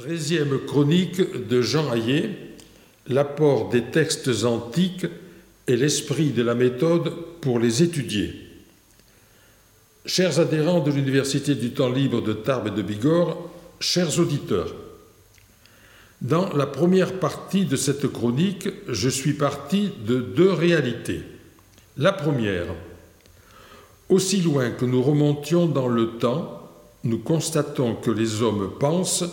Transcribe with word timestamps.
Treizième 0.00 0.60
chronique 0.64 1.48
de 1.48 1.60
Jean 1.60 1.92
Hayet, 1.92 2.30
l'apport 3.08 3.68
des 3.68 3.82
textes 3.82 4.44
antiques 4.44 5.06
et 5.66 5.74
l'esprit 5.74 6.30
de 6.30 6.44
la 6.44 6.54
méthode 6.54 7.12
pour 7.40 7.58
les 7.58 7.82
étudier. 7.82 8.32
Chers 10.06 10.38
adhérents 10.38 10.78
de 10.78 10.92
l'Université 10.92 11.56
du 11.56 11.72
temps 11.72 11.88
libre 11.88 12.22
de 12.22 12.32
Tarbes 12.32 12.68
et 12.68 12.70
de 12.70 12.80
Bigorre, 12.80 13.50
chers 13.80 14.20
auditeurs, 14.20 14.72
dans 16.22 16.48
la 16.52 16.66
première 16.66 17.14
partie 17.14 17.64
de 17.64 17.74
cette 17.74 18.06
chronique, 18.06 18.68
je 18.86 19.08
suis 19.08 19.32
parti 19.32 19.90
de 20.06 20.20
deux 20.20 20.52
réalités. 20.52 21.22
La 21.96 22.12
première, 22.12 22.66
aussi 24.08 24.42
loin 24.42 24.70
que 24.70 24.84
nous 24.84 25.02
remontions 25.02 25.66
dans 25.66 25.88
le 25.88 26.18
temps, 26.18 26.70
nous 27.02 27.18
constatons 27.18 27.96
que 27.96 28.12
les 28.12 28.42
hommes 28.42 28.70
pensent 28.78 29.24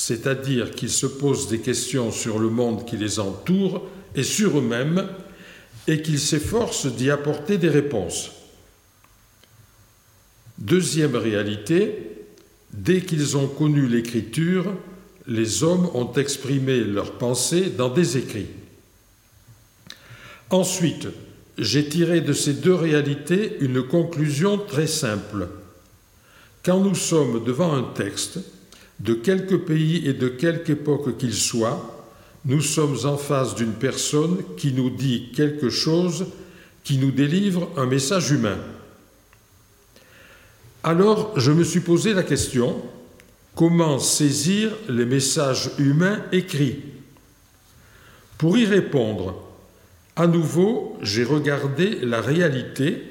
c'est-à-dire 0.00 0.70
qu'ils 0.70 0.90
se 0.90 1.04
posent 1.04 1.48
des 1.48 1.58
questions 1.58 2.10
sur 2.10 2.38
le 2.38 2.48
monde 2.48 2.86
qui 2.86 2.96
les 2.96 3.20
entoure 3.20 3.86
et 4.14 4.22
sur 4.22 4.58
eux-mêmes, 4.58 5.06
et 5.86 6.00
qu'ils 6.00 6.18
s'efforcent 6.18 6.86
d'y 6.86 7.10
apporter 7.10 7.58
des 7.58 7.68
réponses. 7.68 8.30
Deuxième 10.56 11.16
réalité, 11.16 12.16
dès 12.72 13.02
qu'ils 13.02 13.36
ont 13.36 13.46
connu 13.46 13.88
l'écriture, 13.88 14.72
les 15.26 15.64
hommes 15.64 15.90
ont 15.92 16.10
exprimé 16.14 16.80
leurs 16.80 17.18
pensées 17.18 17.68
dans 17.68 17.90
des 17.90 18.16
écrits. 18.16 18.48
Ensuite, 20.48 21.08
j'ai 21.58 21.86
tiré 21.90 22.22
de 22.22 22.32
ces 22.32 22.54
deux 22.54 22.74
réalités 22.74 23.58
une 23.60 23.82
conclusion 23.82 24.56
très 24.56 24.86
simple. 24.86 25.48
Quand 26.64 26.80
nous 26.80 26.94
sommes 26.94 27.44
devant 27.44 27.74
un 27.74 27.82
texte, 27.82 28.38
de 29.00 29.14
quelque 29.14 29.54
pays 29.54 30.06
et 30.06 30.12
de 30.12 30.28
quelque 30.28 30.70
époque 30.70 31.16
qu'il 31.16 31.34
soit, 31.34 32.06
nous 32.44 32.60
sommes 32.60 32.96
en 33.04 33.16
face 33.16 33.54
d'une 33.54 33.72
personne 33.72 34.38
qui 34.56 34.72
nous 34.72 34.90
dit 34.90 35.30
quelque 35.34 35.70
chose, 35.70 36.26
qui 36.84 36.98
nous 36.98 37.10
délivre 37.10 37.70
un 37.76 37.86
message 37.86 38.30
humain. 38.30 38.58
Alors 40.82 41.38
je 41.38 41.50
me 41.52 41.64
suis 41.64 41.80
posé 41.80 42.14
la 42.14 42.22
question, 42.22 42.80
comment 43.54 43.98
saisir 43.98 44.70
les 44.88 45.04
messages 45.04 45.70
humains 45.78 46.22
écrits? 46.32 46.78
Pour 48.38 48.56
y 48.56 48.64
répondre, 48.64 49.42
à 50.16 50.26
nouveau, 50.26 50.98
j'ai 51.02 51.24
regardé 51.24 51.98
la 52.02 52.20
réalité 52.20 53.02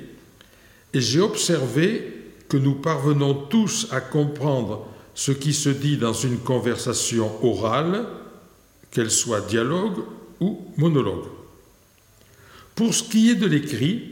et 0.94 1.02
j'ai 1.02 1.20
observé 1.20 2.14
que 2.48 2.58
nous 2.58 2.74
parvenons 2.74 3.36
tous 3.36 3.88
à 3.92 4.02
comprendre 4.02 4.88
ce 5.20 5.34
qui 5.34 5.52
se 5.52 5.68
dit 5.68 5.98
dans 5.98 6.14
une 6.14 6.38
conversation 6.38 7.30
orale, 7.46 8.06
qu'elle 8.90 9.12
soit 9.12 9.42
dialogue 9.42 9.98
ou 10.40 10.72
monologue. 10.78 11.26
Pour 12.74 12.94
ce 12.94 13.04
qui 13.04 13.30
est 13.30 13.36
de 13.36 13.46
l'écrit, 13.46 14.12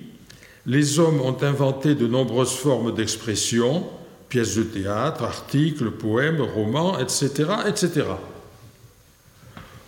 les 0.66 1.00
hommes 1.00 1.22
ont 1.22 1.42
inventé 1.44 1.96
de 1.96 2.08
nombreuses 2.08 2.52
formes 2.52 2.94
d'expression, 2.94 3.88
pièces 4.28 4.56
de 4.58 4.64
théâtre, 4.64 5.24
articles, 5.24 5.92
poèmes, 5.92 6.42
romans, 6.42 7.00
etc., 7.00 7.52
etc. 7.70 8.08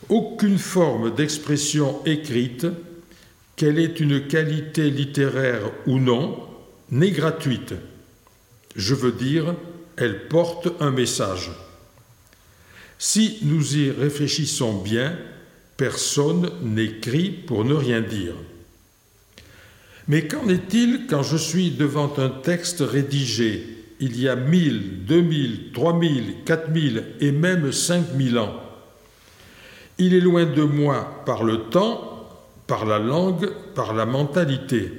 Aucune 0.08 0.58
forme 0.58 1.14
d'expression 1.14 2.00
écrite, 2.06 2.66
qu'elle 3.58 3.78
ait 3.78 3.88
une 3.88 4.26
qualité 4.26 4.90
littéraire 4.90 5.70
ou 5.86 6.00
non, 6.00 6.40
n'est 6.92 7.12
gratuite. 7.12 7.74
Je 8.78 8.96
veux 8.96 9.12
dire, 9.12 9.54
elle 10.00 10.28
porte 10.28 10.70
un 10.80 10.92
message. 10.92 11.52
Si 12.98 13.40
nous 13.42 13.78
y 13.78 13.92
réfléchissons 13.92 14.82
bien, 14.82 15.18
personne 15.76 16.50
n'écrit 16.64 17.30
pour 17.30 17.66
ne 17.66 17.74
rien 17.74 18.02
dire. 18.02 18.34
Mais 20.08 20.28
qu'en 20.28 20.48
est-il 20.48 21.06
quand 21.08 21.22
je 21.22 21.38
suis 21.38 21.72
devant 21.72 22.12
un 22.18 22.30
texte 22.30 22.80
rédigé 22.80 23.76
il 24.00 24.18
y 24.20 24.30
a 24.30 24.36
mille, 24.38 25.06
deux 25.06 25.22
mille, 25.22 25.72
trois 25.74 25.94
mille, 25.94 26.44
quatre 26.46 26.70
mille 26.70 27.04
et 27.20 27.34
même 27.34 27.72
cinq 27.74 28.14
mille 28.16 28.38
ans? 28.38 28.56
Il 29.98 30.14
est 30.14 30.22
loin 30.22 30.46
de 30.46 30.64
moi 30.64 31.24
par 31.26 31.44
le 31.44 31.64
temps, 31.70 32.26
par 32.68 32.86
la 32.86 33.00
langue, 33.00 33.52
par 33.76 33.94
la 33.94 34.06
mentalité. 34.06 34.92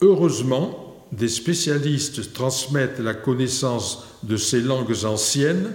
Heureusement, 0.00 0.81
des 1.12 1.28
spécialistes 1.28 2.32
transmettent 2.32 2.98
la 2.98 3.14
connaissance 3.14 4.04
de 4.22 4.36
ces 4.36 4.60
langues 4.60 5.04
anciennes 5.04 5.72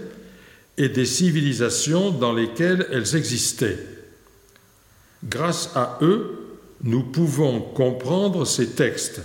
et 0.78 0.90
des 0.90 1.06
civilisations 1.06 2.12
dans 2.12 2.34
lesquelles 2.34 2.88
elles 2.92 3.16
existaient. 3.16 3.78
Grâce 5.24 5.72
à 5.76 6.00
eux, 6.02 6.58
nous 6.84 7.04
pouvons 7.04 7.62
comprendre 7.62 8.46
ces 8.46 8.70
textes. 8.72 9.22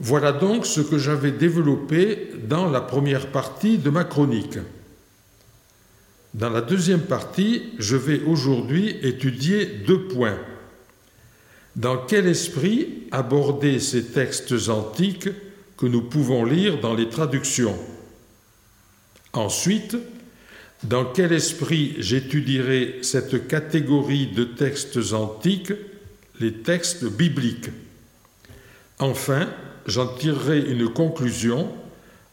Voilà 0.00 0.32
donc 0.32 0.66
ce 0.66 0.80
que 0.80 0.98
j'avais 0.98 1.30
développé 1.30 2.32
dans 2.48 2.70
la 2.70 2.80
première 2.80 3.28
partie 3.28 3.78
de 3.78 3.90
ma 3.90 4.04
chronique. 4.04 4.58
Dans 6.34 6.50
la 6.50 6.62
deuxième 6.62 7.02
partie, 7.02 7.62
je 7.78 7.96
vais 7.96 8.20
aujourd'hui 8.22 8.96
étudier 9.02 9.66
deux 9.66 10.08
points. 10.08 10.38
Dans 11.76 11.96
quel 11.96 12.26
esprit 12.26 13.04
aborder 13.10 13.80
ces 13.80 14.06
textes 14.06 14.68
antiques 14.68 15.30
que 15.76 15.86
nous 15.86 16.02
pouvons 16.02 16.44
lire 16.44 16.80
dans 16.80 16.94
les 16.94 17.08
traductions? 17.08 17.78
Ensuite, 19.32 19.96
dans 20.82 21.04
quel 21.04 21.32
esprit 21.32 21.94
j'étudierai 21.98 22.98
cette 23.02 23.48
catégorie 23.48 24.26
de 24.26 24.44
textes 24.44 25.12
antiques, 25.12 25.72
les 26.40 26.52
textes 26.52 27.04
bibliques? 27.04 27.70
Enfin, 28.98 29.48
j'en 29.86 30.08
tirerai 30.14 30.60
une 30.60 30.92
conclusion 30.92 31.72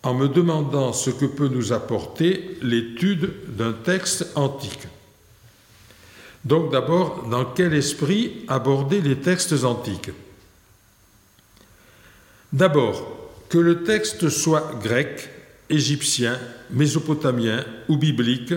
en 0.04 0.14
me 0.14 0.28
demandant 0.28 0.94
ce 0.94 1.10
que 1.10 1.26
peut 1.26 1.48
nous 1.48 1.74
apporter 1.74 2.58
l'étude 2.62 3.32
d'un 3.58 3.74
texte 3.74 4.32
antique. 4.36 4.88
Donc 6.46 6.72
d'abord, 6.72 7.28
dans 7.30 7.46
quel 7.46 7.74
esprit 7.74 8.46
aborder 8.48 9.02
les 9.02 9.18
textes 9.18 9.64
antiques? 9.64 10.12
D'abord, 12.54 13.30
que 13.50 13.58
le 13.58 13.84
texte 13.84 14.30
soit 14.30 14.80
grec, 14.82 15.30
égyptien, 15.70 16.40
mésopotamien 16.72 17.66
ou 17.90 17.98
biblique, 17.98 18.54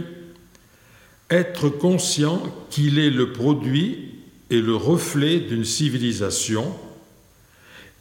être 1.31 1.69
conscient 1.71 2.43
qu'il 2.71 2.99
est 2.99 3.11
le 3.11 3.33
produit 3.33 4.15
et 4.51 4.61
le 4.61 4.77
reflet 4.77 5.41
d'une 5.41 5.65
civilisation 5.65 6.75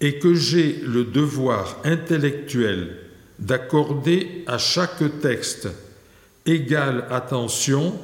et 0.02 0.20
que 0.20 0.34
j'ai 0.34 0.82
le 0.86 1.06
devoir 1.06 1.78
intellectuel 1.86 2.98
d'accorder 3.40 4.44
à 4.48 4.58
chaque 4.58 5.22
texte 5.22 5.70
égale 6.46 7.06
attention 7.10 7.98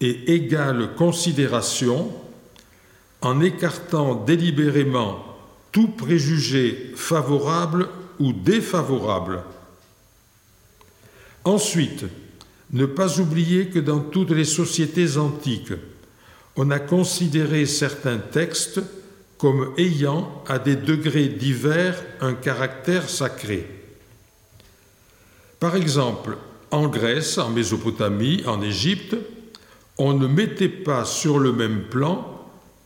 et 0.00 0.34
égale 0.34 0.94
considération 0.96 2.12
en 3.20 3.40
écartant 3.40 4.14
délibérément 4.14 5.24
tout 5.72 5.88
préjugé 5.88 6.92
favorable 6.96 7.88
ou 8.18 8.32
défavorable. 8.32 9.42
Ensuite, 11.44 12.04
ne 12.72 12.86
pas 12.86 13.18
oublier 13.18 13.68
que 13.68 13.78
dans 13.78 14.00
toutes 14.00 14.30
les 14.30 14.44
sociétés 14.44 15.16
antiques, 15.16 15.72
on 16.56 16.70
a 16.70 16.78
considéré 16.78 17.66
certains 17.66 18.18
textes 18.18 18.80
comme 19.38 19.72
ayant 19.78 20.44
à 20.46 20.58
des 20.58 20.76
degrés 20.76 21.28
divers 21.28 22.02
un 22.20 22.34
caractère 22.34 23.08
sacré. 23.08 23.66
Par 25.58 25.76
exemple, 25.76 26.36
en 26.70 26.88
Grèce, 26.88 27.38
en 27.38 27.50
Mésopotamie, 27.50 28.42
en 28.46 28.60
Égypte, 28.60 29.16
on 30.00 30.14
ne 30.14 30.26
mettait 30.26 30.70
pas 30.70 31.04
sur 31.04 31.38
le 31.38 31.52
même 31.52 31.82
plan 31.82 32.26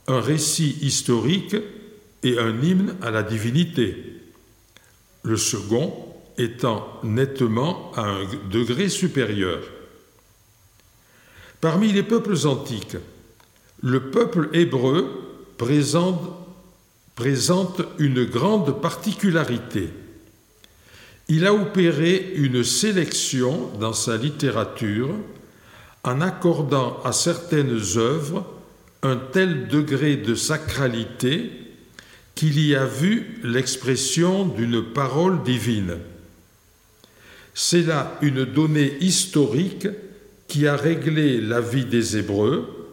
un 0.08 0.20
récit 0.20 0.76
historique 0.82 1.54
et 2.24 2.38
un 2.40 2.60
hymne 2.60 2.96
à 3.02 3.12
la 3.12 3.22
divinité, 3.22 3.96
le 5.22 5.36
second 5.36 5.94
étant 6.38 6.98
nettement 7.04 7.92
à 7.94 8.02
un 8.02 8.24
degré 8.50 8.88
supérieur. 8.88 9.62
Parmi 11.60 11.92
les 11.92 12.02
peuples 12.02 12.48
antiques, 12.48 12.96
le 13.80 14.10
peuple 14.10 14.50
hébreu 14.52 15.06
présente, 15.56 16.20
présente 17.14 17.80
une 18.00 18.24
grande 18.24 18.82
particularité. 18.82 19.90
Il 21.28 21.46
a 21.46 21.54
opéré 21.54 22.32
une 22.34 22.64
sélection 22.64 23.70
dans 23.78 23.92
sa 23.92 24.16
littérature 24.16 25.14
en 26.04 26.20
accordant 26.20 27.00
à 27.02 27.12
certaines 27.12 27.80
œuvres 27.96 28.46
un 29.02 29.16
tel 29.16 29.68
degré 29.68 30.16
de 30.16 30.34
sacralité 30.34 31.50
qu'il 32.34 32.60
y 32.60 32.74
a 32.74 32.84
vu 32.84 33.40
l'expression 33.42 34.46
d'une 34.46 34.82
parole 34.82 35.42
divine. 35.42 35.96
C'est 37.54 37.82
là 37.82 38.18
une 38.22 38.44
donnée 38.44 38.96
historique 39.00 39.88
qui 40.48 40.66
a 40.66 40.76
réglé 40.76 41.40
la 41.40 41.60
vie 41.60 41.84
des 41.84 42.16
Hébreux, 42.16 42.92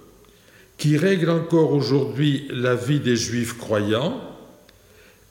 qui 0.77 0.97
règle 0.97 1.29
encore 1.29 1.73
aujourd'hui 1.73 2.47
la 2.49 2.75
vie 2.75 2.99
des 2.99 3.15
Juifs 3.15 3.57
croyants, 3.57 4.21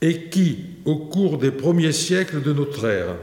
et 0.02 0.28
qui, 0.28 0.58
au 0.84 0.96
cours 0.96 1.38
des 1.38 1.50
premiers 1.50 1.92
siècles 1.92 2.42
de 2.42 2.52
notre 2.52 2.86
ère, 2.86 3.16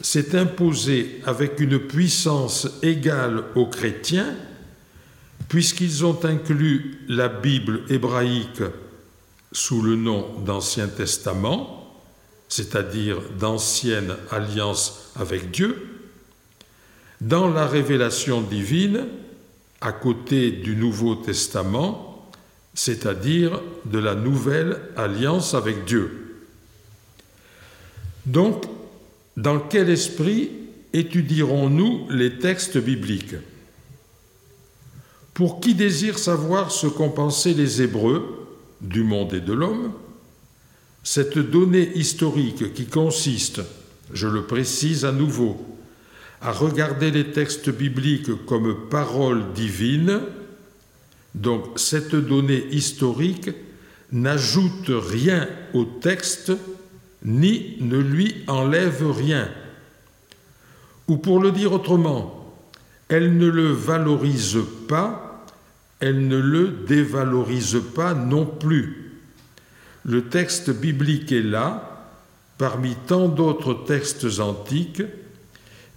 s'est 0.00 0.38
imposé 0.38 1.20
avec 1.24 1.60
une 1.60 1.78
puissance 1.78 2.68
égale 2.82 3.44
aux 3.54 3.66
chrétiens, 3.66 4.34
puisqu'ils 5.48 6.04
ont 6.04 6.24
inclus 6.24 7.00
la 7.08 7.28
Bible 7.28 7.82
hébraïque 7.88 8.62
sous 9.52 9.82
le 9.82 9.96
nom 9.96 10.40
d'Ancien 10.44 10.88
Testament, 10.88 11.96
c'est-à-dire 12.48 13.20
d'ancienne 13.38 14.14
alliance 14.30 15.12
avec 15.16 15.50
Dieu, 15.50 15.88
dans 17.20 17.48
la 17.48 17.66
révélation 17.66 18.40
divine, 18.40 19.06
à 19.80 19.92
côté 19.92 20.50
du 20.50 20.76
Nouveau 20.76 21.14
Testament, 21.16 22.30
c'est-à-dire 22.74 23.60
de 23.84 23.98
la 23.98 24.14
nouvelle 24.14 24.80
alliance 24.96 25.54
avec 25.54 25.84
Dieu. 25.84 26.44
Donc, 28.26 28.64
dans 29.38 29.60
quel 29.60 29.88
esprit 29.88 30.50
étudierons-nous 30.92 32.08
les 32.10 32.38
textes 32.38 32.76
bibliques? 32.76 33.36
Pour 35.32 35.60
qui 35.60 35.76
désire 35.76 36.18
savoir 36.18 36.72
ce 36.72 36.88
qu'ont 36.88 37.10
pensé 37.10 37.54
les 37.54 37.80
Hébreux 37.80 38.48
du 38.80 39.04
monde 39.04 39.34
et 39.34 39.40
de 39.40 39.52
l'homme, 39.52 39.92
cette 41.04 41.38
donnée 41.38 41.88
historique 41.94 42.74
qui 42.74 42.86
consiste, 42.86 43.60
je 44.12 44.26
le 44.26 44.42
précise 44.42 45.04
à 45.04 45.12
nouveau, 45.12 45.64
à 46.40 46.50
regarder 46.50 47.12
les 47.12 47.30
textes 47.30 47.70
bibliques 47.70 48.44
comme 48.44 48.88
paroles 48.90 49.52
divines, 49.54 50.20
donc 51.36 51.78
cette 51.78 52.16
donnée 52.16 52.66
historique 52.72 53.50
n'ajoute 54.10 54.88
rien 54.88 55.48
au 55.74 55.84
texte 55.84 56.50
ni 57.24 57.76
ne 57.80 57.98
lui 57.98 58.44
enlève 58.46 59.10
rien. 59.10 59.48
Ou 61.08 61.16
pour 61.16 61.40
le 61.40 61.52
dire 61.52 61.72
autrement, 61.72 62.54
elle 63.08 63.36
ne 63.36 63.46
le 63.46 63.72
valorise 63.72 64.58
pas, 64.88 65.44
elle 66.00 66.28
ne 66.28 66.36
le 66.36 66.68
dévalorise 66.86 67.80
pas 67.94 68.14
non 68.14 68.46
plus. 68.46 69.12
Le 70.04 70.28
texte 70.28 70.70
biblique 70.70 71.32
est 71.32 71.42
là, 71.42 72.14
parmi 72.58 72.94
tant 73.06 73.28
d'autres 73.28 73.74
textes 73.74 74.40
antiques, 74.40 75.02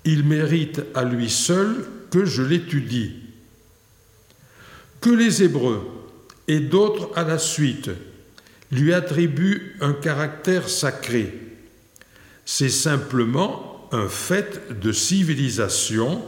il 0.06 0.24
mérite 0.24 0.82
à 0.96 1.04
lui 1.04 1.30
seul 1.30 1.86
que 2.10 2.26
je 2.26 2.42
l'étudie. 2.42 3.14
Que 5.00 5.10
les 5.10 5.44
Hébreux 5.44 5.82
et 6.48 6.60
d'autres 6.60 7.10
à 7.16 7.24
la 7.24 7.38
suite 7.38 7.90
lui 8.72 8.94
attribuent 8.94 9.76
un 9.82 9.94
caractère 9.94 10.70
sacré, 10.70 11.34
c'est 12.46 12.70
simplement 12.70 13.90
un 13.92 14.08
fait 14.08 14.80
de 14.80 14.92
civilisation 14.92 16.22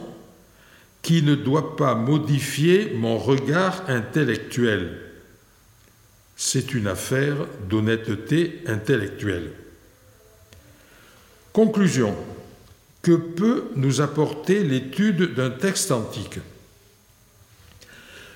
qui 1.02 1.22
ne 1.22 1.34
doit 1.34 1.76
pas 1.76 1.94
modifier 1.94 2.92
mon 2.94 3.18
regard 3.18 3.84
intellectuel 3.88 5.04
c'est 6.36 6.74
une 6.74 6.86
affaire 6.86 7.36
d'honnêteté 7.68 8.62
intellectuelle. 8.66 9.52
Conclusion. 11.52 12.14
Que 13.02 13.12
peut 13.12 13.64
nous 13.76 14.00
apporter 14.00 14.64
l'étude 14.64 15.34
d'un 15.34 15.50
texte 15.50 15.92
antique? 15.92 16.38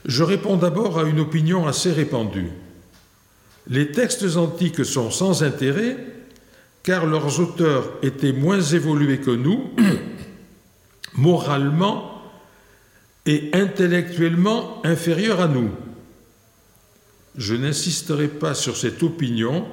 Je 0.05 0.23
réponds 0.23 0.57
d'abord 0.57 0.99
à 0.99 1.05
une 1.05 1.21
opinion 1.21 1.67
assez 1.67 1.91
répandue. 1.91 2.51
Les 3.69 3.93
textes 3.93 4.37
antiques 4.37 4.85
sont 4.85 5.11
sans 5.11 5.43
intérêt 5.43 5.97
car 6.83 7.05
leurs 7.05 7.39
auteurs 7.41 7.93
étaient 8.03 8.33
moins 8.33 8.63
évolués 8.63 9.21
que 9.21 9.31
nous, 9.31 9.71
moralement 11.15 12.23
et 13.27 13.51
intellectuellement 13.53 14.81
inférieurs 14.87 15.41
à 15.41 15.49
nous. 15.49 15.71
Je 17.37 17.55
n'insisterai 17.55 18.29
pas 18.29 18.55
sur 18.55 18.77
cette 18.77 19.03
opinion, 19.03 19.67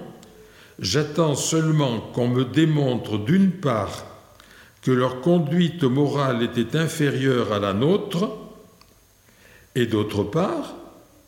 j'attends 0.78 1.36
seulement 1.36 2.02
qu'on 2.02 2.28
me 2.28 2.44
démontre 2.44 3.18
d'une 3.18 3.52
part 3.52 4.06
que 4.82 4.92
leur 4.92 5.22
conduite 5.22 5.84
morale 5.84 6.44
était 6.44 6.78
inférieure 6.78 7.54
à 7.54 7.60
la 7.60 7.74
nôtre, 7.74 8.30
et 9.74 9.86
d'autre 9.86 10.24
part 10.24 10.76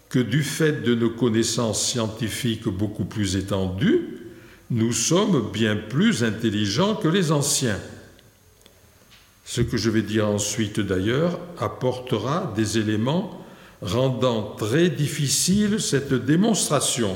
que 0.09 0.19
du 0.19 0.43
fait 0.43 0.83
de 0.83 0.95
nos 0.95 1.09
connaissances 1.09 1.85
scientifiques 1.85 2.67
beaucoup 2.67 3.05
plus 3.05 3.35
étendues, 3.35 4.19
nous 4.69 4.93
sommes 4.93 5.51
bien 5.51 5.75
plus 5.75 6.23
intelligents 6.23 6.95
que 6.95 7.07
les 7.07 7.31
anciens. 7.31 7.79
Ce 9.45 9.61
que 9.61 9.77
je 9.77 9.89
vais 9.89 10.01
dire 10.01 10.27
ensuite 10.27 10.79
d'ailleurs 10.79 11.39
apportera 11.57 12.53
des 12.55 12.77
éléments 12.77 13.45
rendant 13.81 14.55
très 14.57 14.89
difficile 14.89 15.79
cette 15.79 16.13
démonstration. 16.13 17.15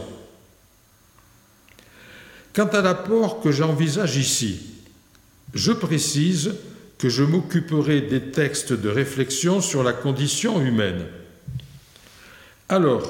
Quant 2.53 2.67
à 2.67 2.81
l'apport 2.81 3.41
que 3.41 3.51
j'envisage 3.51 4.17
ici, 4.17 4.59
je 5.53 5.71
précise 5.71 6.55
que 6.97 7.09
je 7.09 7.23
m'occuperai 7.23 8.01
des 8.01 8.31
textes 8.31 8.73
de 8.73 8.89
réflexion 8.89 9.59
sur 9.59 9.83
la 9.83 9.93
condition 9.93 10.61
humaine. 10.61 11.05
Alors, 12.71 13.03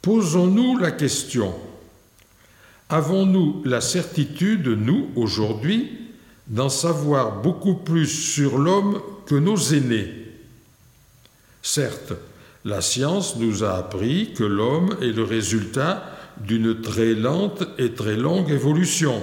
posons-nous 0.00 0.78
la 0.78 0.92
question, 0.92 1.54
avons-nous 2.88 3.60
la 3.66 3.82
certitude, 3.82 4.66
nous, 4.66 5.10
aujourd'hui, 5.14 5.90
d'en 6.46 6.70
savoir 6.70 7.42
beaucoup 7.42 7.74
plus 7.74 8.06
sur 8.06 8.56
l'homme 8.56 9.02
que 9.26 9.34
nos 9.34 9.58
aînés? 9.58 10.10
Certes, 11.60 12.14
la 12.64 12.80
science 12.80 13.36
nous 13.36 13.62
a 13.62 13.76
appris 13.76 14.32
que 14.32 14.44
l'homme 14.44 14.96
est 15.02 15.12
le 15.12 15.24
résultat 15.24 16.02
d'une 16.38 16.80
très 16.80 17.12
lente 17.12 17.64
et 17.76 17.92
très 17.92 18.16
longue 18.16 18.50
évolution, 18.50 19.22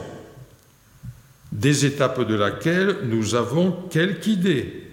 des 1.51 1.88
étapes 1.88 2.21
de 2.21 2.35
laquelle 2.35 2.97
nous 3.06 3.33
avons 3.33 3.71
quelque 3.89 4.27
idée. 4.27 4.83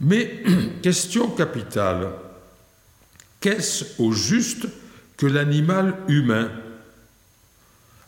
Mais 0.00 0.42
question 0.82 1.28
capitale, 1.28 2.08
qu'est-ce 3.40 3.84
au 3.98 4.12
juste 4.12 4.66
que 5.16 5.26
l'animal 5.26 5.98
humain? 6.08 6.50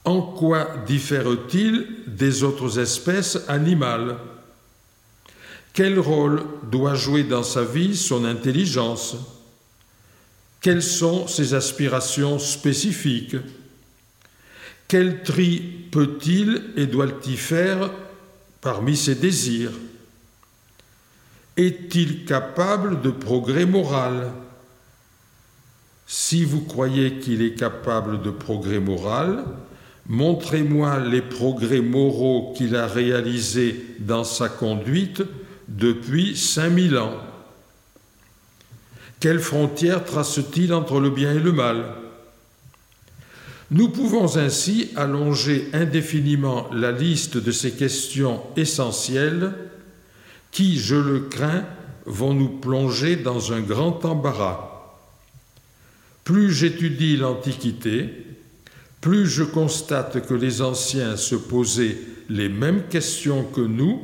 En 0.04 0.20
quoi 0.20 0.68
diffère-t-il 0.86 1.86
des 2.06 2.42
autres 2.42 2.78
espèces 2.78 3.38
animales? 3.48 4.16
Quel 5.72 5.98
rôle 5.98 6.42
doit 6.70 6.94
jouer 6.94 7.22
dans 7.24 7.42
sa 7.42 7.64
vie 7.64 7.96
son 7.96 8.24
intelligence? 8.24 9.16
Quelles 10.60 10.82
sont 10.82 11.26
ses 11.26 11.54
aspirations 11.54 12.38
spécifiques? 12.38 13.36
Quel 14.86 15.22
tri 15.22 15.60
peut-il 15.90 16.72
et 16.76 16.86
doit-il 16.86 17.38
faire 17.38 17.90
parmi 18.60 18.96
ses 18.96 19.14
désirs? 19.14 19.72
Est-il 21.56 22.24
capable 22.24 23.00
de 23.00 23.10
progrès 23.10 23.66
moral? 23.66 24.32
Si 26.14 26.44
vous 26.44 26.60
croyez 26.60 27.20
qu'il 27.20 27.40
est 27.40 27.54
capable 27.54 28.20
de 28.20 28.28
progrès 28.28 28.80
moral, 28.80 29.44
montrez-moi 30.06 31.00
les 31.00 31.22
progrès 31.22 31.80
moraux 31.80 32.52
qu'il 32.54 32.76
a 32.76 32.86
réalisés 32.86 33.82
dans 33.98 34.22
sa 34.22 34.50
conduite 34.50 35.22
depuis 35.68 36.36
5000 36.36 36.98
ans. 36.98 37.14
Quelle 39.20 39.40
frontière 39.40 40.04
trace-t-il 40.04 40.74
entre 40.74 41.00
le 41.00 41.08
bien 41.08 41.32
et 41.32 41.38
le 41.38 41.52
mal? 41.52 41.94
Nous 43.70 43.88
pouvons 43.88 44.36
ainsi 44.36 44.90
allonger 44.96 45.70
indéfiniment 45.72 46.68
la 46.74 46.92
liste 46.92 47.38
de 47.38 47.52
ces 47.52 47.70
questions 47.70 48.42
essentielles 48.58 49.54
qui, 50.50 50.78
je 50.78 50.96
le 50.96 51.20
crains, 51.20 51.64
vont 52.04 52.34
nous 52.34 52.50
plonger 52.50 53.16
dans 53.16 53.54
un 53.54 53.60
grand 53.60 54.04
embarras. 54.04 54.71
Plus 56.24 56.52
j'étudie 56.52 57.16
l'Antiquité, 57.16 58.08
plus 59.00 59.26
je 59.26 59.42
constate 59.42 60.26
que 60.26 60.34
les 60.34 60.62
anciens 60.62 61.16
se 61.16 61.34
posaient 61.34 61.98
les 62.28 62.48
mêmes 62.48 62.84
questions 62.88 63.44
que 63.44 63.60
nous 63.60 64.00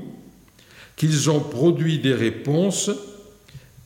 qu'ils 0.97 1.31
ont 1.31 1.41
produit 1.41 2.01
des 2.01 2.13
réponses 2.13 2.91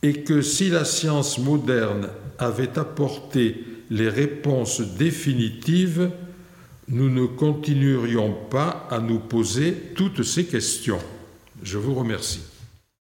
et 0.01 0.23
que 0.23 0.41
si 0.41 0.69
la 0.69 0.83
science 0.83 1.37
moderne 1.37 2.09
avait 2.39 2.79
apporté 2.79 3.63
les 3.91 4.09
réponses 4.09 4.81
définitives, 4.81 6.09
nous 6.89 7.09
ne 7.09 7.27
continuerions 7.27 8.33
pas 8.49 8.87
à 8.89 8.99
nous 8.99 9.19
poser 9.19 9.73
toutes 9.95 10.23
ces 10.23 10.45
questions. 10.45 10.99
Je 11.61 11.77
vous 11.77 11.93
remercie. 11.93 12.41